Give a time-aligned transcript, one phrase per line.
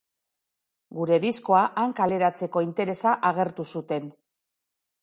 [0.99, 4.15] Gure diskoa han kaleratzeko interesa agertu zuten.